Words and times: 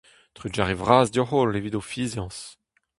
Trugarez 0.35 0.77
vras 0.81 1.07
deoc'h-holl 1.13 1.57
evit 1.59 1.75
ho 1.77 1.83
fiziañs! 1.91 2.37